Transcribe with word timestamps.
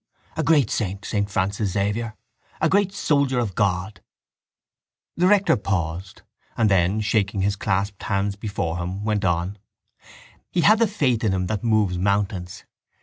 A 0.35 0.41
great 0.41 0.71
saint, 0.71 1.05
saint 1.05 1.29
Francis 1.29 1.73
Xavier! 1.73 2.15
A 2.59 2.67
great 2.69 2.91
soldier 2.91 3.37
of 3.37 3.53
God! 3.53 4.01
The 5.15 5.27
rector 5.27 5.55
paused 5.55 6.23
and 6.57 6.71
then, 6.71 7.01
shaking 7.01 7.41
his 7.41 7.55
clasped 7.55 8.01
hands 8.01 8.35
before 8.35 8.79
him, 8.79 9.03
went 9.03 9.23
on: 9.23 9.59
—He 10.49 10.61
had 10.61 10.79
the 10.79 10.87
faith 10.87 11.23
in 11.23 11.33
him 11.35 11.45
that 11.45 11.63
moves 11.63 11.99
mountains. 11.99 12.65